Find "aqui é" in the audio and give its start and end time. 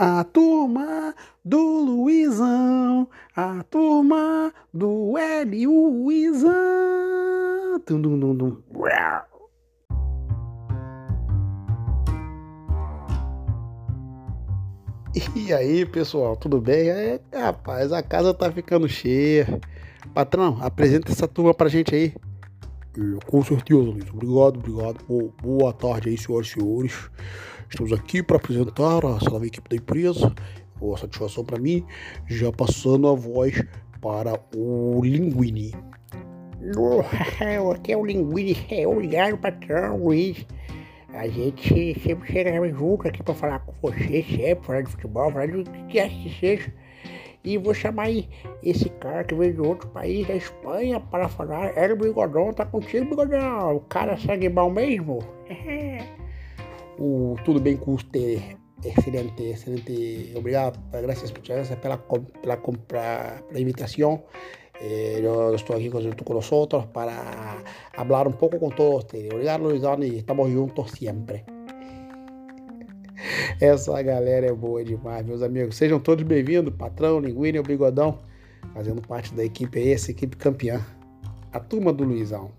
37.70-37.96